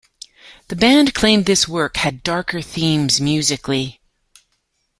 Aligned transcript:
The 0.69 0.75
band 0.75 1.13
claimed 1.13 1.45
this 1.45 1.67
work 1.67 1.97
had 1.97 2.23
darker 2.23 2.59
themes 2.63 3.21
musically. 3.21 3.99